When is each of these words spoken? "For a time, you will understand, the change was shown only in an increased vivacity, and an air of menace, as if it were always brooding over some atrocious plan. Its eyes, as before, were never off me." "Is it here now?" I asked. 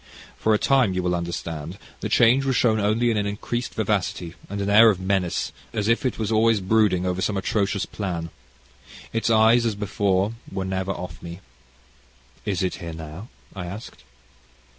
"For 0.35 0.55
a 0.55 0.57
time, 0.57 0.95
you 0.95 1.03
will 1.03 1.13
understand, 1.13 1.77
the 1.99 2.09
change 2.09 2.43
was 2.43 2.55
shown 2.55 2.79
only 2.79 3.11
in 3.11 3.17
an 3.17 3.27
increased 3.27 3.75
vivacity, 3.75 4.33
and 4.49 4.59
an 4.59 4.67
air 4.67 4.89
of 4.89 4.99
menace, 4.99 5.51
as 5.73 5.87
if 5.87 6.07
it 6.07 6.17
were 6.17 6.25
always 6.35 6.59
brooding 6.59 7.05
over 7.05 7.21
some 7.21 7.37
atrocious 7.37 7.85
plan. 7.85 8.31
Its 9.13 9.29
eyes, 9.29 9.63
as 9.63 9.75
before, 9.75 10.33
were 10.51 10.65
never 10.65 10.89
off 10.91 11.21
me." 11.21 11.39
"Is 12.45 12.63
it 12.63 12.73
here 12.77 12.93
now?" 12.93 13.27
I 13.55 13.67
asked. 13.67 14.03